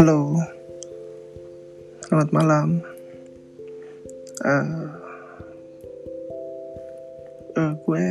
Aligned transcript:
Halo, 0.00 0.32
selamat 2.08 2.32
malam. 2.32 2.80
Uh, 4.40 4.88
uh, 7.52 7.72
gue 7.84 8.06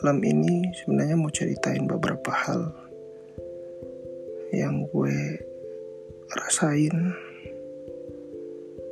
malam 0.00 0.18
ini 0.24 0.72
sebenarnya 0.72 1.20
mau 1.20 1.28
ceritain 1.28 1.84
beberapa 1.84 2.32
hal 2.32 2.72
yang 4.56 4.88
gue 4.88 5.36
rasain, 6.32 6.96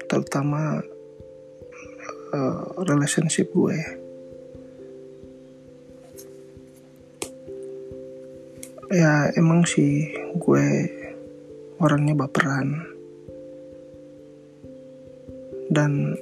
terutama 0.05 0.85
uh, 2.37 2.85
relationship 2.85 3.49
gue. 3.57 3.81
Ya 8.93 9.33
emang 9.41 9.65
sih 9.65 10.13
gue 10.37 10.67
orangnya 11.81 12.17
baperan. 12.17 12.85
Dan 15.67 16.15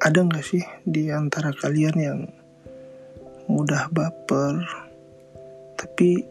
ada 0.00 0.18
nggak 0.24 0.44
sih 0.44 0.64
di 0.88 1.12
antara 1.12 1.52
kalian 1.52 1.96
yang 2.00 2.20
mudah 3.50 3.90
baper 3.92 4.62
tapi 5.76 6.24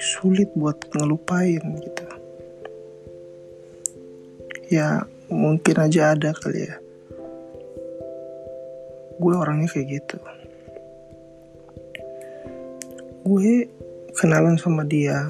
sulit 0.00 0.50
buat 0.56 0.78
ngelupain 0.96 1.62
gitu? 1.62 2.06
Ya 4.72 5.04
mungkin 5.28 5.76
aja 5.78 6.16
ada 6.16 6.32
kali 6.32 6.68
ya. 6.68 6.76
Gue 9.20 9.34
orangnya 9.38 9.68
kayak 9.70 9.88
gitu. 10.00 10.18
Gue 13.22 13.70
kenalan 14.18 14.58
sama 14.58 14.82
dia 14.82 15.22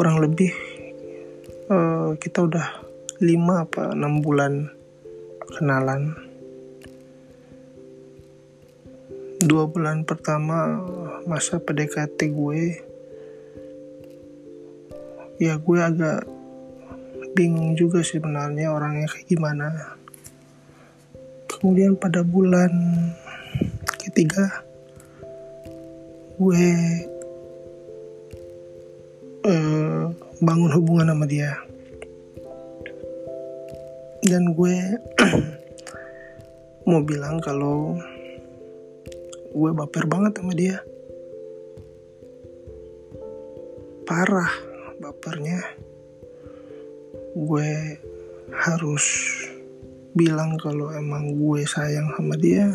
kurang 0.00 0.16
lebih 0.16 0.48
uh, 1.68 2.16
kita 2.16 2.48
udah 2.48 2.72
lima 3.20 3.68
apa 3.68 3.92
enam 3.92 4.24
bulan 4.24 4.72
kenalan. 5.52 6.16
Dua 9.44 9.68
bulan 9.68 10.08
pertama 10.08 10.80
masa 11.28 11.60
PDKT 11.60 12.16
gue 12.32 12.80
ya 15.36 15.60
gue 15.60 15.78
agak 15.84 16.24
bingung 17.36 17.76
juga 17.76 18.00
sih 18.00 18.24
sebenarnya 18.24 18.72
orangnya 18.72 19.04
kayak 19.04 19.28
gimana. 19.28 20.00
Kemudian 21.44 22.00
pada 22.00 22.24
bulan 22.24 22.72
ketiga 24.00 24.64
gue 26.40 26.64
bangun 30.40 30.72
hubungan 30.72 31.12
sama 31.12 31.28
dia. 31.28 31.52
Dan 34.24 34.56
gue 34.56 34.76
mau 36.88 37.04
bilang 37.04 37.44
kalau 37.44 38.00
gue 39.52 39.70
baper 39.76 40.04
banget 40.08 40.40
sama 40.40 40.52
dia. 40.56 40.80
Parah 44.08 44.52
bapernya. 44.96 45.60
Gue 47.36 48.00
harus 48.50 49.06
bilang 50.16 50.56
kalau 50.56 50.88
emang 50.96 51.36
gue 51.36 51.68
sayang 51.68 52.16
sama 52.16 52.34
dia. 52.40 52.72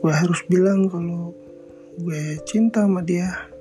Gue 0.00 0.12
harus 0.16 0.40
bilang 0.48 0.88
kalau 0.88 1.36
gue 2.00 2.40
cinta 2.48 2.88
sama 2.88 3.04
dia 3.04 3.57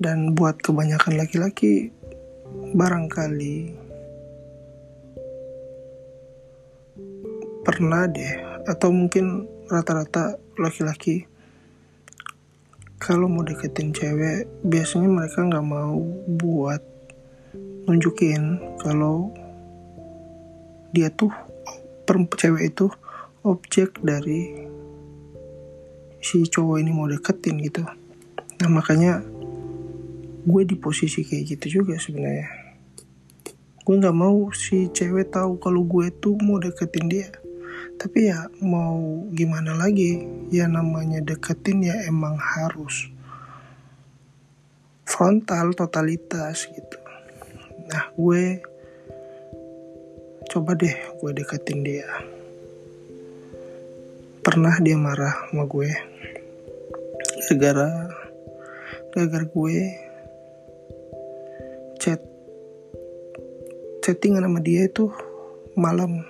dan 0.00 0.32
buat 0.32 0.56
kebanyakan 0.64 1.20
laki-laki 1.20 1.92
barangkali 2.72 3.76
pernah 7.60 8.08
deh 8.08 8.64
atau 8.64 8.88
mungkin 8.90 9.44
rata-rata 9.68 10.40
laki-laki 10.56 11.28
kalau 13.00 13.28
mau 13.28 13.44
deketin 13.44 13.92
cewek 13.92 14.48
biasanya 14.64 15.08
mereka 15.08 15.44
nggak 15.44 15.68
mau 15.68 16.00
buat 16.40 16.80
nunjukin 17.84 18.56
kalau 18.80 19.32
dia 20.90 21.12
tuh 21.14 21.30
cewek 22.10 22.74
itu 22.74 22.90
objek 23.46 23.94
dari 24.02 24.66
si 26.20 26.44
cowok 26.44 26.76
ini 26.82 26.90
mau 26.92 27.08
deketin 27.08 27.62
gitu. 27.62 27.86
Nah 28.60 28.68
makanya 28.68 29.24
gue 30.40 30.62
di 30.64 30.76
posisi 30.76 31.20
kayak 31.24 31.44
gitu 31.56 31.80
juga 31.82 32.00
sebenarnya. 32.00 32.48
Gue 33.84 33.94
nggak 33.96 34.16
mau 34.16 34.48
si 34.54 34.88
cewek 34.92 35.32
tahu 35.32 35.58
kalau 35.60 35.82
gue 35.84 36.12
tuh 36.20 36.36
mau 36.40 36.60
deketin 36.60 37.06
dia. 37.10 37.28
Tapi 38.00 38.32
ya 38.32 38.48
mau 38.64 39.28
gimana 39.34 39.76
lagi? 39.76 40.24
Ya 40.48 40.64
namanya 40.64 41.20
deketin 41.20 41.84
ya 41.84 41.96
emang 42.08 42.36
harus 42.40 43.12
frontal 45.04 45.76
totalitas 45.76 46.64
gitu. 46.70 46.98
Nah 47.90 48.14
gue 48.16 48.62
coba 50.48 50.72
deh 50.78 50.96
gue 51.20 51.30
deketin 51.36 51.80
dia. 51.84 52.08
Pernah 54.40 54.80
dia 54.80 54.96
marah 54.96 55.50
sama 55.52 55.68
gue 55.68 55.90
gara-gara 57.50 58.06
gara-gara 59.10 59.46
gue 59.50 59.76
chat. 62.00 62.24
Chattingan 64.00 64.48
sama 64.48 64.64
dia 64.64 64.88
itu 64.88 65.12
malam. 65.76 66.24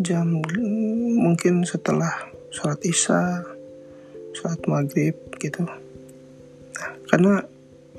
Jam 0.00 0.40
mungkin 1.20 1.68
setelah 1.68 2.32
sholat 2.48 2.80
isya 2.88 3.44
sholat 4.32 4.64
maghrib 4.64 5.14
gitu. 5.36 5.68
Nah, 5.68 6.90
karena 7.12 7.44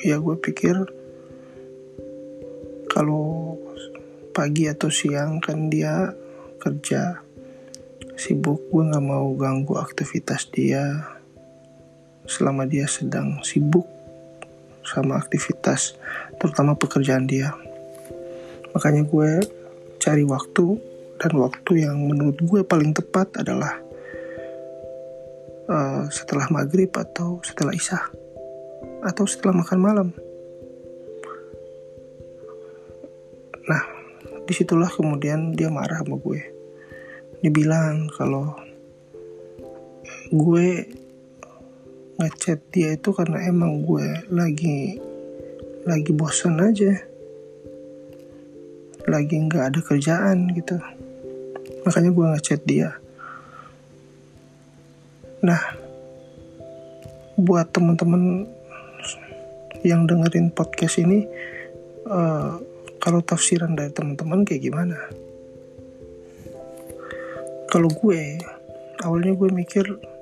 ya 0.01 0.17
gue 0.17 0.35
pikir 0.41 0.75
kalau 2.89 3.55
pagi 4.33 4.67
atau 4.67 4.89
siang 4.89 5.39
kan 5.39 5.69
dia 5.69 6.11
kerja 6.59 7.21
sibuk 8.17 8.65
gue 8.73 8.81
nggak 8.81 9.05
mau 9.05 9.29
ganggu 9.37 9.77
aktivitas 9.77 10.49
dia. 10.49 11.13
Selama 12.25 12.65
dia 12.65 12.89
sedang 12.89 13.45
sibuk 13.45 13.94
sama 14.85 15.17
aktivitas 15.17 15.97
terutama 16.37 16.77
pekerjaan 16.77 17.25
dia. 17.25 17.51
Makanya 18.71 19.03
gue 19.03 19.41
cari 19.97 20.23
waktu 20.23 20.77
dan 21.17 21.31
waktu 21.39 21.87
yang 21.87 21.97
menurut 21.97 22.37
gue 22.37 22.61
paling 22.61 22.93
tepat 22.93 23.41
adalah 23.41 23.81
uh, 25.65 26.05
setelah 26.11 26.45
maghrib 26.51 26.91
atau 26.93 27.41
setelah 27.41 27.73
isya 27.73 27.99
atau 29.05 29.25
setelah 29.25 29.65
makan 29.65 29.79
malam. 29.81 30.07
Nah 33.65 33.83
di 34.45 34.53
situlah 34.53 34.91
kemudian 34.91 35.57
dia 35.57 35.73
marah 35.73 36.05
sama 36.05 36.21
gue. 36.21 36.41
Dibilang 37.41 38.09
kalau 38.13 38.53
gue 40.29 40.69
ngechat 42.15 42.59
dia 42.71 42.95
itu 42.95 43.11
karena 43.11 43.43
emang 43.43 43.83
gue 43.83 44.23
lagi 44.31 44.99
lagi 45.83 46.11
bosan 46.15 46.57
aja. 46.63 46.95
Lagi 49.05 49.35
nggak 49.35 49.65
ada 49.69 49.79
kerjaan 49.83 50.49
gitu. 50.55 50.79
Makanya 51.83 52.11
gue 52.15 52.25
ngechat 52.35 52.61
dia. 52.63 52.95
Nah 55.43 55.61
buat 57.35 57.67
temen-temen 57.75 58.47
yang 59.83 60.07
dengerin 60.07 60.49
podcast 60.55 61.03
ini 61.03 61.27
uh, 62.07 62.57
kalau 62.97 63.21
tafsiran 63.21 63.77
dari 63.77 63.91
teman-teman 63.93 64.41
kayak 64.47 64.65
gimana? 64.65 64.97
Kalau 67.69 67.91
gue 67.91 68.39
awalnya 69.03 69.35
gue 69.35 69.49
mikir 69.51 70.14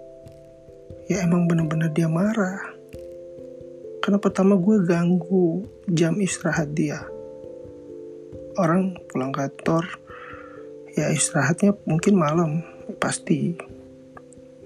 ya 1.07 1.23
emang 1.23 1.47
bener-bener 1.47 1.91
dia 1.91 2.07
marah. 2.07 2.71
Karena 4.03 4.19
pertama 4.19 4.59
gue 4.59 4.83
ganggu 4.83 5.63
jam 5.87 6.19
istirahat 6.19 6.71
dia. 6.75 7.03
Orang 8.59 8.99
pulang 9.09 9.33
kantor 9.33 9.87
ya 10.93 11.09
istirahatnya 11.11 11.75
mungkin 11.87 12.15
malam 12.15 12.51
pasti. 12.99 13.55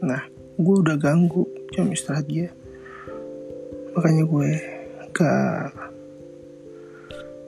Nah 0.01 0.25
gue 0.57 0.75
udah 0.81 0.97
ganggu 0.97 1.45
jam 1.73 1.89
istirahat 1.89 2.25
dia. 2.29 2.49
Makanya 3.93 4.23
gue 4.25 4.49
gak 5.13 5.73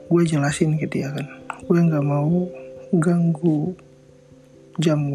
gue 0.09 0.21
jelasin 0.25 0.77
ke 0.81 0.89
dia 0.89 1.13
kan. 1.13 1.25
Gue 1.69 1.77
nggak 1.77 2.05
mau 2.05 2.49
ganggu 2.97 3.77
jam 4.81 5.05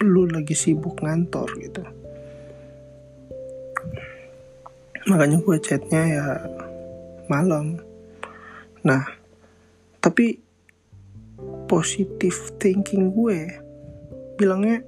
lu 0.00 0.24
lagi 0.24 0.56
sibuk 0.56 1.04
ngantor 1.04 1.44
gitu 1.60 1.99
makanya 5.08 5.40
gue 5.40 5.56
chatnya 5.62 6.02
ya 6.04 6.26
malam. 7.30 7.80
Nah 8.84 9.04
tapi 10.00 10.40
positif 11.70 12.52
thinking 12.60 13.14
gue 13.14 13.48
bilangnya 14.36 14.84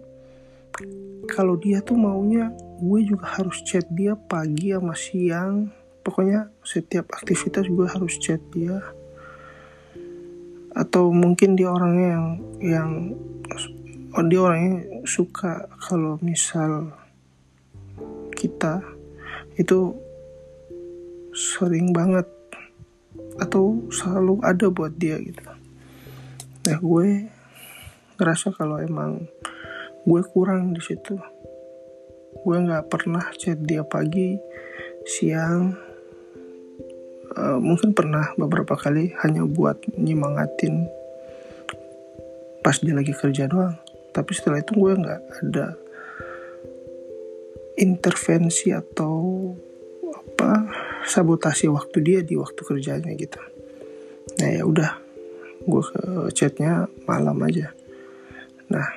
kalau 1.30 1.56
dia 1.56 1.80
tuh 1.80 1.96
maunya 1.96 2.52
gue 2.82 3.00
juga 3.06 3.38
harus 3.38 3.62
chat 3.62 3.86
dia 3.94 4.18
pagi 4.18 4.74
sama 4.74 4.92
siang. 4.98 5.70
Pokoknya 6.02 6.50
setiap 6.66 7.14
aktivitas 7.14 7.70
gue 7.70 7.86
harus 7.86 8.18
chat 8.18 8.42
dia. 8.50 8.82
Atau 10.74 11.14
mungkin 11.14 11.54
dia 11.54 11.70
orangnya 11.70 12.08
yang 12.10 12.26
yang 12.58 12.90
dia 14.26 14.40
orangnya 14.42 15.06
suka 15.06 15.70
kalau 15.78 16.18
misal 16.20 16.90
kita 18.34 18.82
itu 19.56 19.96
sering 21.32 21.92
banget 21.96 22.28
atau 23.40 23.88
selalu 23.88 24.40
ada 24.44 24.68
buat 24.68 24.92
dia 24.96 25.16
gitu. 25.20 25.42
Nah 26.68 26.78
gue 26.78 27.06
ngerasa 28.20 28.52
kalau 28.54 28.78
emang 28.78 29.26
gue 30.04 30.22
kurang 30.30 30.76
di 30.76 30.82
situ. 30.84 31.16
Gue 32.42 32.56
nggak 32.58 32.88
pernah 32.90 33.24
chat 33.36 33.60
dia 33.60 33.84
pagi 33.86 34.36
siang 35.02 35.74
uh, 37.34 37.58
mungkin 37.58 37.90
pernah 37.96 38.30
beberapa 38.38 38.78
kali 38.78 39.14
hanya 39.24 39.42
buat 39.42 39.82
nyemangatin 39.98 40.86
pas 42.62 42.78
dia 42.78 42.94
lagi 42.94 43.10
kerja 43.10 43.50
doang. 43.50 43.74
Tapi 44.12 44.30
setelah 44.36 44.60
itu 44.60 44.76
gue 44.76 44.92
nggak 44.92 45.22
ada 45.42 45.66
intervensi 47.80 48.70
atau 48.70 49.41
apa 50.42 50.66
sabotasi 51.06 51.70
waktu 51.70 52.02
dia 52.02 52.20
di 52.26 52.34
waktu 52.34 52.58
kerjanya 52.58 53.14
gitu. 53.14 53.38
Nah 54.42 54.48
ya 54.50 54.66
udah 54.66 54.90
gue 55.62 55.82
ke 55.86 56.02
chatnya 56.34 56.90
malam 57.06 57.38
aja. 57.46 57.70
Nah 58.66 58.90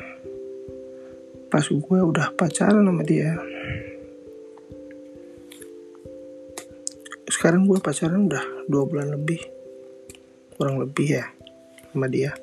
pas 1.53 1.61
gue 1.61 1.99
udah 2.01 2.33
pacaran 2.33 2.81
sama 2.81 3.05
dia 3.05 3.37
sekarang 7.29 7.69
gue 7.69 7.77
pacaran 7.77 8.25
udah 8.25 8.65
dua 8.65 8.83
bulan 8.89 9.13
lebih 9.13 9.41
kurang 10.57 10.81
lebih 10.81 11.21
ya 11.21 11.25
sama 11.93 12.09
dia. 12.09 12.33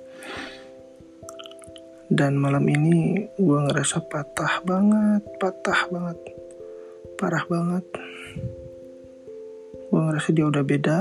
Dan 2.12 2.36
malam 2.36 2.68
ini 2.68 3.24
gue 3.34 3.58
ngerasa 3.66 4.04
patah 4.06 4.62
banget 4.62 5.22
patah 5.40 5.80
banget 5.90 6.18
parah 7.16 7.46
banget 7.46 7.86
gue 9.92 10.00
ngerasa 10.00 10.32
dia 10.32 10.48
udah 10.48 10.64
beda. 10.64 10.98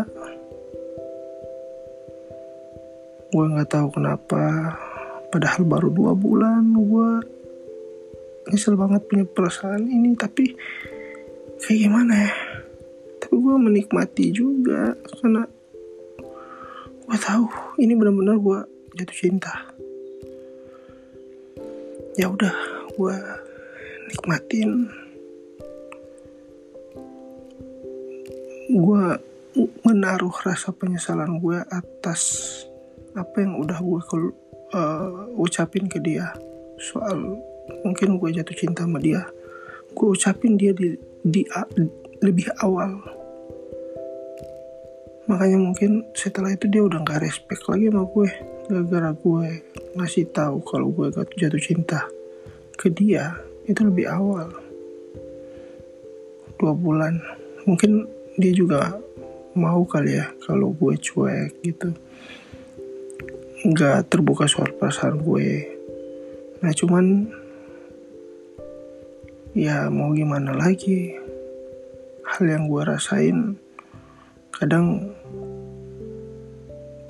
Gue 3.32 3.46
nggak 3.56 3.72
tahu 3.72 3.88
kenapa. 3.96 4.76
Padahal 5.32 5.64
baru 5.64 5.88
dua 5.88 6.12
bulan 6.12 6.76
gue 6.76 7.10
nyesel 8.52 8.76
banget 8.76 9.08
punya 9.08 9.24
perasaan 9.24 9.88
ini 9.88 10.12
tapi 10.20 10.52
kayak 11.64 11.88
gimana 11.88 12.14
ya? 12.28 12.34
Tapi 13.24 13.36
gue 13.40 13.56
menikmati 13.56 14.36
juga 14.36 14.92
karena 15.08 15.48
gue 17.08 17.18
tahu 17.18 17.48
ini 17.80 17.96
benar-benar 17.96 18.44
gue 18.44 18.60
jatuh 19.00 19.16
cinta. 19.16 19.72
Ya 22.20 22.28
udah 22.28 22.52
gue 22.92 23.16
nikmatin 24.12 24.92
gue 28.72 29.04
menaruh 29.84 30.32
rasa 30.48 30.72
penyesalan 30.72 31.44
gue 31.44 31.60
atas 31.68 32.48
apa 33.12 33.44
yang 33.44 33.60
udah 33.60 33.80
gue 33.84 34.02
uh, 34.72 35.28
ucapin 35.36 35.92
ke 35.92 36.00
dia. 36.00 36.32
Soal 36.80 37.40
mungkin 37.84 38.16
gue 38.16 38.30
jatuh 38.32 38.56
cinta 38.56 38.88
sama 38.88 39.04
dia. 39.04 39.28
Gue 39.92 40.16
ucapin 40.16 40.56
dia 40.56 40.72
di, 40.72 40.96
di 41.20 41.44
lebih 42.24 42.48
awal. 42.64 42.96
Makanya 45.28 45.60
mungkin 45.60 46.08
setelah 46.16 46.56
itu 46.56 46.68
dia 46.72 46.84
udah 46.84 47.04
nggak 47.04 47.24
respect 47.24 47.68
lagi 47.68 47.92
sama 47.92 48.08
gue. 48.08 48.30
Gara-gara 48.72 49.12
gue 49.12 49.48
ngasih 50.00 50.32
tahu 50.32 50.64
kalau 50.64 50.88
gue 50.96 51.12
jatuh 51.12 51.62
cinta 51.62 52.08
ke 52.80 52.88
dia 52.88 53.36
itu 53.68 53.84
lebih 53.84 54.08
awal. 54.08 54.48
Dua 56.56 56.72
bulan. 56.72 57.20
Mungkin 57.68 58.21
dia 58.40 58.52
juga 58.56 58.96
mau 59.52 59.84
kali 59.84 60.16
ya 60.16 60.32
kalau 60.48 60.72
gue 60.72 60.96
cuek 60.96 61.60
gitu. 61.64 61.92
Nggak 63.68 64.08
terbuka 64.08 64.48
soal 64.48 64.72
perasaan 64.76 65.20
gue. 65.20 65.68
Nah 66.64 66.72
cuman 66.72 67.28
ya 69.52 69.92
mau 69.92 70.16
gimana 70.16 70.56
lagi? 70.56 71.16
Hal 72.24 72.48
yang 72.48 72.72
gue 72.72 72.82
rasain 72.88 73.60
kadang 74.56 75.12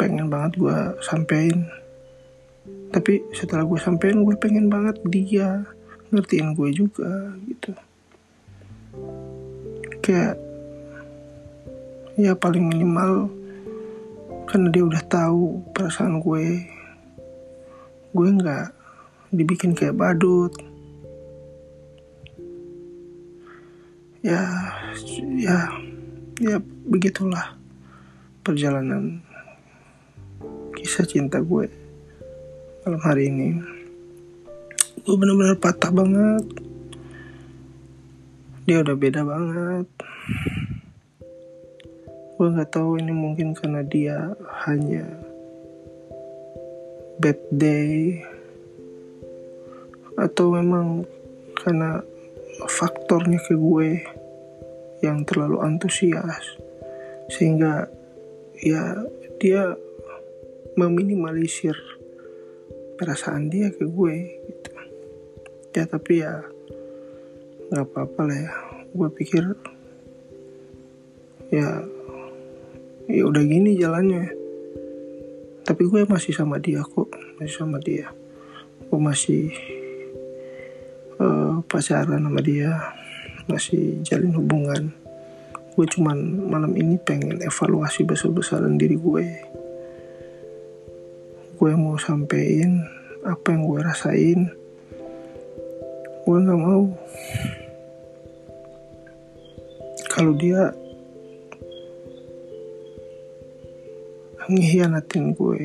pengen 0.01 0.33
banget 0.33 0.57
gue 0.57 0.77
sampein. 1.05 1.69
Tapi 2.89 3.21
setelah 3.37 3.63
gue 3.63 3.77
sampein 3.77 4.25
gue 4.25 4.35
pengen 4.41 4.67
banget 4.67 4.97
dia 5.07 5.61
ngertiin 6.09 6.57
gue 6.57 6.69
juga 6.73 7.37
gitu. 7.45 7.71
Kayak 10.01 10.50
ya 12.19 12.35
paling 12.35 12.67
minimal 12.67 13.31
karena 14.51 14.67
dia 14.67 14.83
udah 14.83 15.03
tahu 15.07 15.63
perasaan 15.71 16.19
gue. 16.19 16.67
Gue 18.11 18.27
nggak 18.35 18.67
dibikin 19.31 19.71
kayak 19.71 19.95
badut. 19.95 20.51
Ya 24.21 24.43
ya 25.39 25.71
ya 26.37 26.55
begitulah 26.85 27.57
perjalanan 28.43 29.23
kisah 30.75 31.07
cinta 31.07 31.39
gue 31.39 31.71
malam 32.83 33.01
hari 33.07 33.31
ini. 33.31 33.49
Gue 35.07 35.15
bener-bener 35.15 35.55
patah 35.57 35.95
banget. 35.95 36.43
Dia 38.67 38.83
udah 38.83 38.95
beda 38.99 39.21
banget 39.23 39.87
gue 42.41 42.49
nggak 42.49 42.73
tahu 42.73 42.97
ini 42.97 43.13
mungkin 43.13 43.53
karena 43.53 43.85
dia 43.85 44.33
hanya 44.65 45.05
bad 47.21 47.37
day 47.53 48.17
atau 50.17 50.49
memang 50.49 51.05
karena 51.53 52.01
faktornya 52.65 53.37
ke 53.45 53.53
gue 53.53 54.01
yang 55.05 55.21
terlalu 55.21 55.61
antusias. 55.61 56.57
Sehingga 57.29 57.85
ya 58.57 59.05
dia 59.37 59.77
meminimalisir 60.73 61.77
perasaan 62.97 63.53
dia 63.53 63.69
ke 63.69 63.85
gue 63.85 64.15
gitu. 64.49 64.73
Ya 65.77 65.85
tapi 65.85 66.25
ya 66.25 66.41
nggak 67.69 67.85
apa-apa 67.85 68.21
lah 68.25 68.37
ya. 68.49 68.53
Gue 68.97 69.09
pikir 69.13 69.45
ya 71.53 71.85
ya 73.11 73.27
udah 73.27 73.43
gini 73.43 73.75
jalannya. 73.75 74.31
Tapi 75.67 75.83
gue 75.85 76.07
masih 76.07 76.33
sama 76.33 76.57
dia 76.57 76.81
kok 76.81 77.11
masih 77.37 77.55
sama 77.55 77.77
dia. 77.77 78.09
Gue 78.87 78.99
masih 78.99 79.51
uh, 81.19 81.59
pacaran 81.67 82.23
sama 82.23 82.41
dia 82.41 82.71
masih 83.51 83.99
jalin 84.01 84.33
hubungan. 84.33 84.95
Gue 85.75 85.87
cuman 85.87 86.47
malam 86.47 86.75
ini 86.75 86.99
pengen 86.99 87.39
evaluasi 87.43 88.03
besar-besaran 88.07 88.75
diri 88.79 88.95
gue. 88.95 89.27
Gue 91.59 91.71
mau 91.77 91.95
sampein 91.99 92.83
apa 93.27 93.53
yang 93.53 93.63
gue 93.69 93.79
rasain. 93.85 94.39
Gue 96.25 96.37
nggak 96.41 96.59
mau. 96.59 96.89
Kalau 100.11 100.35
dia 100.35 100.75
ngehianatin 104.51 105.31
gue. 105.31 105.63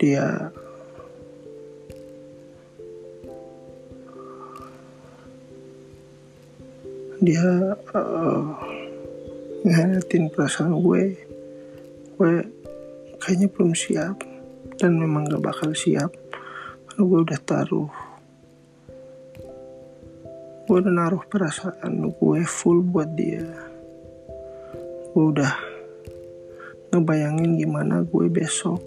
Dia 0.00 0.50
dia 7.22 7.46
uh, 7.94 8.44
perasaan 10.32 10.74
gue. 10.82 11.02
Gue 12.18 12.32
kayaknya 13.22 13.48
belum 13.52 13.72
siap 13.76 14.24
dan 14.80 14.98
memang 14.98 15.30
gak 15.30 15.44
bakal 15.44 15.70
siap 15.76 16.10
karena 16.90 17.02
gue 17.06 17.20
udah 17.22 17.40
taruh 17.46 17.92
gue 20.62 20.76
udah 20.78 20.94
naruh 20.94 21.22
perasaan 21.26 22.10
gue 22.16 22.40
full 22.48 22.80
buat 22.86 23.12
dia. 23.12 23.44
Gue 25.12 25.24
udah 25.36 25.71
ngebayangin 26.92 27.56
gimana 27.56 28.04
gue 28.04 28.28
besok. 28.28 28.78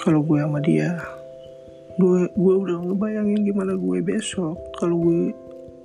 Kalau 0.00 0.24
gue 0.24 0.40
sama 0.40 0.58
dia 0.64 0.96
gue 1.98 2.30
gue 2.30 2.54
udah 2.54 2.78
ngebayangin 2.86 3.42
gimana 3.42 3.74
gue 3.74 3.98
besok. 4.00 4.54
Kalau 4.78 5.02
gue 5.02 5.34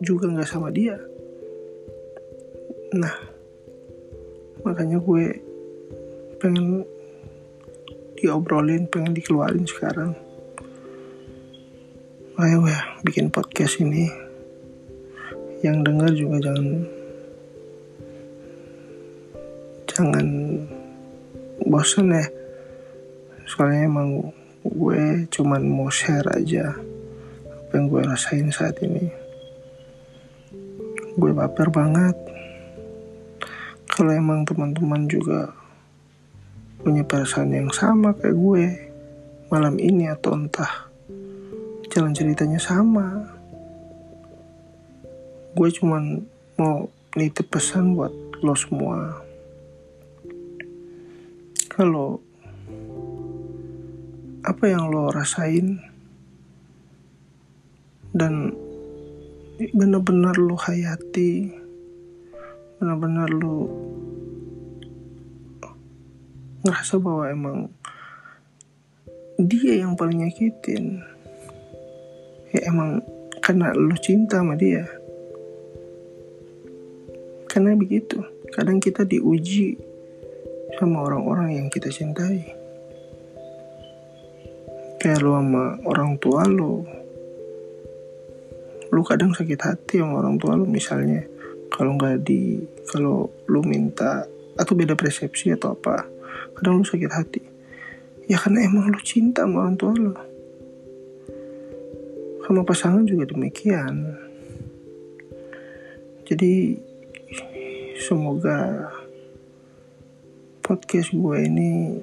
juga 0.05 0.29
nggak 0.29 0.49
sama 0.49 0.69
dia. 0.69 0.93
Nah 2.93 3.33
makanya 4.61 5.01
gue 5.01 5.41
pengen 6.37 6.85
diobrolin 8.21 8.85
pengen 8.85 9.17
dikeluarin 9.17 9.65
sekarang. 9.65 10.13
Ayo 12.37 12.61
ya 12.69 13.01
bikin 13.01 13.33
podcast 13.33 13.81
ini. 13.81 14.13
Yang 15.65 15.77
dengar 15.81 16.11
juga 16.13 16.37
jangan 16.45 16.67
jangan 19.89 20.27
bosan 21.73 22.13
ya. 22.13 22.29
Soalnya 23.49 23.89
emang 23.89 24.29
gue 24.61 25.25
cuman 25.33 25.65
mau 25.65 25.89
share 25.89 26.29
aja 26.29 26.77
apa 27.49 27.71
yang 27.73 27.89
gue 27.89 28.01
rasain 28.05 28.53
saat 28.53 28.77
ini. 28.85 29.09
Gue 31.17 31.33
baper 31.33 31.73
banget. 31.73 32.13
Kalau 33.89 34.13
emang 34.13 34.45
teman-teman 34.45 35.09
juga 35.09 35.49
punya 36.85 37.01
perasaan 37.01 37.49
yang 37.49 37.73
sama 37.73 38.13
kayak 38.13 38.37
gue 38.37 38.65
malam 39.49 39.81
ini 39.81 40.11
atau 40.13 40.37
entah 40.37 40.91
jalan 41.93 42.11
ceritanya 42.11 42.57
sama 42.57 43.23
gue 45.53 45.69
cuman 45.69 46.25
mau 46.57 46.89
nitip 47.13 47.53
pesan 47.53 47.93
buat 47.93 48.09
lo 48.41 48.57
semua 48.57 49.21
kalau 51.73 52.21
apa 54.45 54.63
yang 54.69 54.93
lo 54.93 55.09
rasain 55.09 55.81
dan 58.13 58.53
benar-benar 59.73 60.37
lo 60.37 60.53
hayati 60.53 61.49
benar-benar 62.77 63.29
lo 63.33 63.67
ngerasa 66.63 67.01
bahwa 67.01 67.25
emang 67.27 67.57
dia 69.41 69.81
yang 69.81 69.97
paling 69.97 70.23
nyakitin 70.23 71.01
ya 72.53 72.69
emang 72.69 73.01
karena 73.43 73.75
lu 73.75 73.97
cinta 73.99 74.39
sama 74.39 74.55
dia. 74.55 74.87
Karena 77.51 77.75
begitu 77.75 78.23
kadang 78.55 78.79
kita 78.79 79.03
diuji 79.03 79.75
sama 80.77 81.05
orang-orang 81.05 81.57
yang 81.61 81.67
kita 81.69 81.89
cintai. 81.93 82.49
Kayak 84.97 85.19
lu 85.21 85.35
sama 85.35 85.77
orang 85.83 86.15
tua 86.17 86.47
lu. 86.47 86.81
Lu 88.93 89.01
kadang 89.03 89.33
sakit 89.35 89.59
hati 89.59 89.99
sama 89.99 90.23
orang 90.23 90.39
tua 90.39 90.55
lu 90.55 90.65
misalnya. 90.65 91.25
Kalau 91.73 91.97
nggak 91.97 92.23
di 92.23 92.61
kalau 92.89 93.29
lu 93.49 93.61
minta 93.65 94.25
atau 94.53 94.73
beda 94.77 94.93
persepsi 94.93 95.49
atau 95.49 95.73
apa 95.73 96.05
kadang 96.55 96.79
lu 96.79 96.85
sakit 96.85 97.11
hati. 97.11 97.41
Ya 98.31 98.39
karena 98.39 98.63
emang 98.63 98.87
lu 98.89 99.01
cinta 99.03 99.43
sama 99.43 99.67
orang 99.67 99.75
tua 99.75 99.91
lu. 99.91 100.13
Sama 102.47 102.61
pasangan 102.63 103.03
juga 103.03 103.27
demikian. 103.27 104.15
Jadi 106.23 106.79
semoga 107.99 108.87
podcast 110.63 111.11
gue 111.11 111.37
ini 111.43 111.99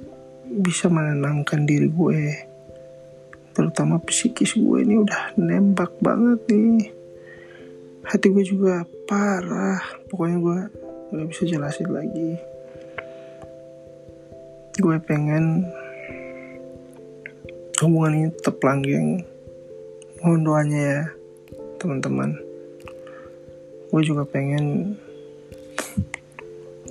bisa 0.60 0.92
menenangkan 0.92 1.64
diri 1.64 1.88
gue. 1.88 2.22
Terutama 3.56 3.96
psikis 4.04 4.52
gue 4.52 4.84
ini 4.84 5.00
udah 5.00 5.32
nembak 5.40 5.96
banget 6.04 6.44
nih. 6.52 6.92
Hati 8.04 8.28
gue 8.28 8.44
juga 8.44 8.84
parah. 9.08 9.80
Pokoknya 10.12 10.38
gue 10.38 10.58
gak 11.16 11.28
bisa 11.32 11.42
jelasin 11.48 11.88
lagi. 11.88 12.36
Gue 14.76 14.96
pengen 15.08 15.64
hubungan 17.80 18.12
ini 18.12 18.28
tetap 18.36 18.60
langgeng. 18.60 19.24
Mohon 20.20 20.40
doanya 20.44 20.80
ya 20.84 21.02
teman-teman. 21.80 22.36
Gue 23.88 24.02
juga 24.04 24.28
pengen 24.28 24.94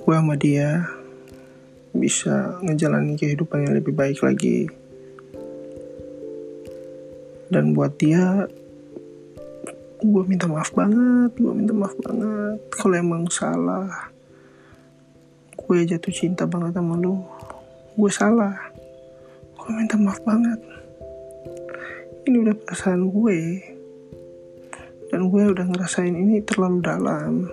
gue 0.02 0.14
sama 0.18 0.34
dia 0.34 0.99
bisa 1.90 2.58
ngejalanin 2.62 3.18
kehidupan 3.18 3.66
yang 3.66 3.74
lebih 3.74 3.94
baik 3.94 4.22
lagi. 4.22 4.70
Dan 7.50 7.74
buat 7.74 7.98
dia 7.98 8.46
gue 10.00 10.22
minta 10.24 10.48
maaf 10.48 10.72
banget 10.72 11.36
gue 11.36 11.52
minta 11.52 11.76
maaf 11.76 11.92
banget. 12.00 12.58
Kalau 12.72 12.94
emang 12.96 13.28
salah 13.28 14.08
gue 15.70 15.86
jatuh 15.86 16.10
cinta 16.10 16.48
banget 16.50 16.74
sama 16.74 16.98
lu 16.98 17.22
gue 17.94 18.10
salah. 18.10 18.56
Gue 19.54 19.70
minta 19.76 19.94
maaf 20.00 20.18
banget. 20.24 20.58
Ini 22.26 22.36
udah 22.42 22.54
perasaan 22.58 23.06
gue. 23.06 23.38
Dan 25.10 25.26
gue 25.26 25.42
udah 25.42 25.66
ngerasain 25.66 26.14
ini 26.14 26.38
terlalu 26.46 26.78
dalam 26.86 27.50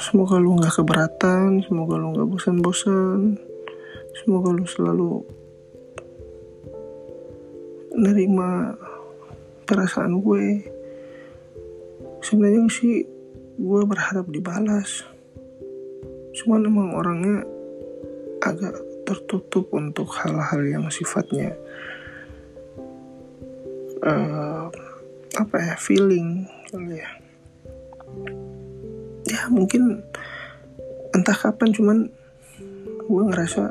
semoga 0.00 0.36
lu 0.40 0.56
nggak 0.58 0.74
keberatan 0.74 1.64
semoga 1.64 1.94
lu 1.96 2.12
nggak 2.14 2.28
bosan-bosan 2.28 3.40
semoga 4.16 4.48
lu 4.52 4.64
selalu 4.64 5.12
nerima 7.96 8.76
perasaan 9.64 10.20
gue. 10.20 10.46
Sebenarnya 12.20 12.68
sih 12.68 13.02
gue 13.56 13.82
berharap 13.88 14.28
dibalas. 14.28 15.02
Cuman 16.36 16.68
emang 16.68 16.92
orangnya 16.92 17.42
agak 18.44 18.76
tertutup 19.08 19.72
untuk 19.72 20.12
hal-hal 20.20 20.60
yang 20.66 20.86
sifatnya 20.92 21.56
uh, 24.02 24.68
apa 25.38 25.56
ya 25.62 25.74
feeling 25.78 26.44
ya 26.74 27.08
mungkin 29.50 30.02
entah 31.14 31.36
kapan 31.36 31.70
cuman 31.72 31.98
gue 33.06 33.22
ngerasa 33.30 33.70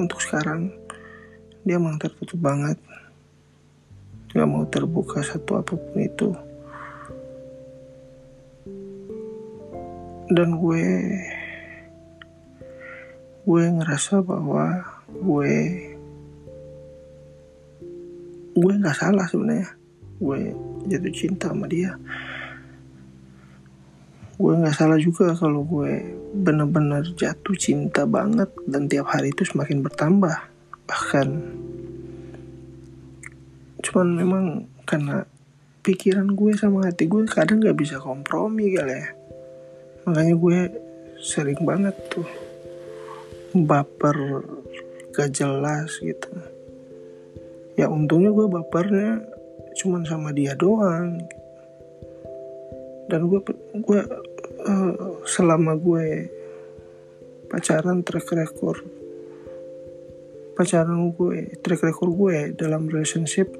untuk 0.00 0.18
sekarang 0.18 0.72
dia 1.66 1.76
emang 1.76 1.98
tertutup 1.98 2.38
banget. 2.38 2.78
Nggak 4.32 4.48
mau 4.48 4.64
terbuka 4.68 5.20
satu 5.22 5.58
apa 5.58 5.74
pun 5.74 5.98
itu. 5.98 6.30
Dan 10.30 10.58
gue 10.58 10.84
gue 13.46 13.62
ngerasa 13.78 14.22
bahwa 14.26 14.82
gue 15.10 15.52
gue 18.56 18.72
nggak 18.78 18.98
salah 18.98 19.26
sebenarnya. 19.26 19.70
Gue 20.16 20.54
jatuh 20.86 21.12
cinta 21.12 21.50
sama 21.52 21.66
dia 21.66 21.98
gue 24.36 24.52
nggak 24.52 24.76
salah 24.76 25.00
juga 25.00 25.32
kalau 25.32 25.64
gue 25.64 26.12
bener-bener 26.36 27.00
jatuh 27.16 27.56
cinta 27.56 28.04
banget 28.04 28.52
dan 28.68 28.84
tiap 28.84 29.08
hari 29.08 29.32
itu 29.32 29.48
semakin 29.48 29.80
bertambah 29.80 30.36
bahkan. 30.84 31.28
Cuman 33.80 34.08
memang 34.12 34.44
karena 34.84 35.24
pikiran 35.80 36.36
gue 36.36 36.52
sama 36.52 36.84
hati 36.84 37.08
gue 37.08 37.24
kadang 37.24 37.64
nggak 37.64 37.80
bisa 37.80 37.96
kompromi 37.96 38.76
kali 38.76 39.00
ya. 39.00 39.08
Makanya 40.04 40.34
gue 40.36 40.58
sering 41.16 41.64
banget 41.64 41.96
tuh 42.12 42.28
baper 43.56 44.44
gak 45.16 45.32
jelas 45.32 45.96
gitu. 46.04 46.28
Ya 47.80 47.88
untungnya 47.88 48.36
gue 48.36 48.46
bapernya 48.52 49.24
cuman 49.80 50.04
sama 50.04 50.32
dia 50.36 50.52
doang 50.52 51.24
dan 53.06 53.30
gue 53.30 53.40
gue 53.82 54.00
uh, 54.66 54.94
selama 55.26 55.78
gue 55.78 56.30
pacaran 57.46 58.02
track 58.02 58.26
record 58.34 58.82
pacaran 60.58 61.14
gue 61.14 61.58
track 61.62 61.82
record 61.86 62.10
gue 62.10 62.36
dalam 62.58 62.90
relationship 62.90 63.52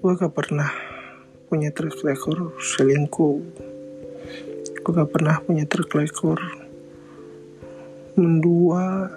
gue 0.00 0.12
gak 0.16 0.32
pernah 0.32 0.72
punya 1.52 1.68
track 1.74 2.00
record 2.06 2.56
selingkuh. 2.56 3.36
Gue 4.80 4.92
gak 4.96 5.12
pernah 5.12 5.42
punya 5.44 5.68
track 5.68 5.92
record 5.92 6.40
mendua 8.16 9.12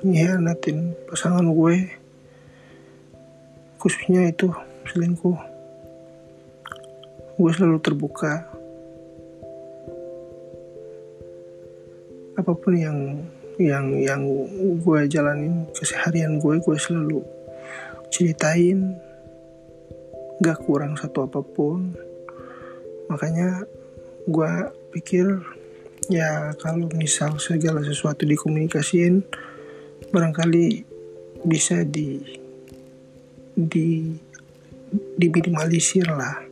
nyianatin 0.00 0.92
pasangan 1.08 1.46
gue 1.52 1.88
khususnya 3.80 4.28
itu 4.28 4.52
selingkuh 4.88 5.55
gue 7.36 7.50
selalu 7.52 7.78
terbuka. 7.84 8.48
Apa 12.36 12.52
pun 12.56 12.72
yang 12.76 12.98
yang 13.56 13.92
yang 13.96 14.22
gue 14.80 15.00
jalanin 15.08 15.68
keseharian 15.76 16.40
gue 16.40 16.60
gue 16.60 16.76
selalu 16.80 17.20
ceritain. 18.08 18.96
Gak 20.40 20.64
kurang 20.64 20.96
satu 20.96 21.28
apa 21.28 21.40
pun. 21.44 21.92
Makanya 23.12 23.68
gue 24.24 24.52
pikir 24.96 25.28
ya 26.08 26.56
kalau 26.56 26.88
misal 26.96 27.36
segala 27.36 27.84
sesuatu 27.84 28.24
dikomunikasiin 28.24 29.26
barangkali 30.08 30.86
bisa 31.44 31.82
di 31.82 32.22
di 33.56 34.14
diminimalisir 35.18 36.06
lah 36.06 36.45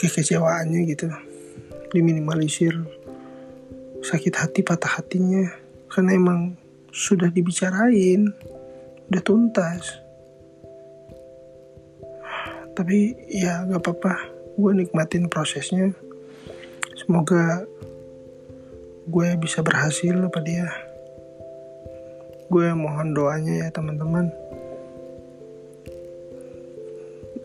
kekecewaannya 0.00 0.80
gitu. 0.88 1.12
Diminimalisir. 1.92 2.72
Sakit 4.00 4.34
hati 4.40 4.64
patah 4.64 4.96
hatinya. 4.96 5.52
Karena 5.92 6.16
emang 6.16 6.56
sudah 6.88 7.28
dibicarain. 7.28 8.32
Udah 9.12 9.22
tuntas. 9.22 10.00
Tapi 12.72 13.12
ya 13.28 13.68
gak 13.68 13.84
apa-apa. 13.84 14.14
Gue 14.56 14.72
nikmatin 14.72 15.28
prosesnya. 15.28 15.92
Semoga 16.96 17.68
gue 19.04 19.28
bisa 19.36 19.60
berhasil 19.60 20.16
apa 20.16 20.40
dia. 20.40 20.70
Gue 22.48 22.72
mohon 22.72 23.12
doanya 23.12 23.66
ya 23.66 23.68
teman-teman. 23.68 24.32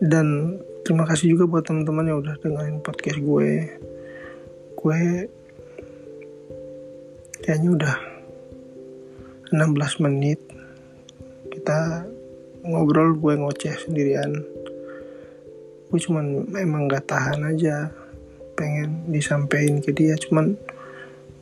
Dan 0.00 0.58
terima 0.86 1.02
kasih 1.02 1.34
juga 1.34 1.50
buat 1.50 1.66
teman-teman 1.66 2.06
yang 2.06 2.22
udah 2.22 2.38
dengerin 2.38 2.78
podcast 2.78 3.18
gue. 3.18 3.74
Gue 4.78 5.00
kayaknya 7.42 7.70
udah 7.74 7.96
16 9.50 10.06
menit. 10.06 10.38
Kita 11.50 12.06
ngobrol 12.62 13.18
gue 13.18 13.34
ngoceh 13.34 13.74
sendirian. 13.82 14.30
Gue 15.90 15.98
cuman 15.98 16.54
emang 16.54 16.86
gak 16.86 17.10
tahan 17.10 17.42
aja. 17.50 17.90
Pengen 18.54 19.10
disampaikan 19.10 19.82
ke 19.82 19.90
dia 19.90 20.14
cuman 20.14 20.54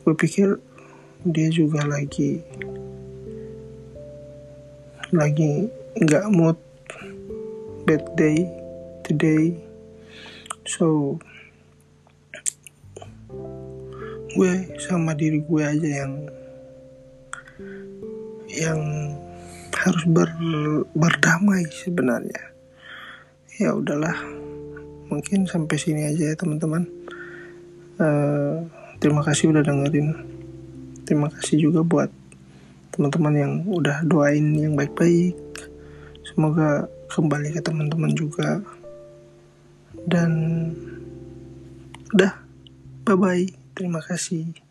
gue 0.09 0.15
pikir 0.17 0.57
dia 1.21 1.53
juga 1.53 1.85
lagi 1.85 2.41
lagi 5.13 5.69
nggak 6.01 6.33
mood. 6.33 6.57
Bad 7.85 8.17
day 8.17 8.64
today. 9.05 9.53
So 10.65 11.17
gue 14.35 14.53
sama 14.81 15.15
diri 15.15 15.39
gue 15.45 15.63
aja 15.63 15.89
yang 16.03 16.13
yang 18.51 18.81
harus 19.71 20.03
ber, 20.09 20.27
berdamai 20.97 21.69
sebenarnya. 21.69 22.51
Ya 23.61 23.71
udahlah 23.71 24.17
mungkin 25.07 25.45
sampai 25.45 25.77
sini 25.77 26.09
aja 26.09 26.33
ya 26.33 26.35
teman-teman. 26.35 26.89
Uh, 27.95 28.67
terima 28.97 29.21
kasih 29.21 29.53
udah 29.53 29.63
dengerin. 29.63 30.11
Terima 31.05 31.29
kasih 31.29 31.69
juga 31.69 31.85
buat 31.85 32.09
teman-teman 32.91 33.33
yang 33.37 33.53
udah 33.69 34.03
doain 34.03 34.57
yang 34.57 34.73
baik-baik. 34.73 35.37
Semoga 36.25 36.89
kembali 37.13 37.53
ke 37.55 37.61
teman-teman 37.61 38.11
juga 38.11 38.59
dan 40.05 40.31
udah 42.13 42.33
bye 43.05 43.17
bye 43.17 43.45
terima 43.75 44.01
kasih 44.01 44.64